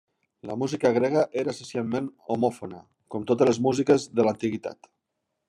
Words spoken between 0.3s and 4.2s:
La música grega era essencialment homòfona, com totes les músiques